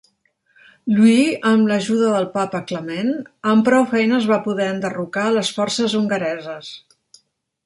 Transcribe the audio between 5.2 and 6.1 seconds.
a les forces